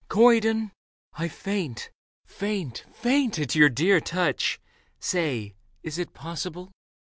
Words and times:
"Corydon! 0.09 0.71
I 1.13 1.27
faint, 1.27 1.91
faint, 2.25 2.85
faint 2.91 3.37
at 3.37 3.53
your 3.53 3.69
dear 3.69 3.99
touch. 4.01 4.59
Say, 4.99 5.53
is 5.83 5.99
it 5.99 6.15
possible 6.15 6.71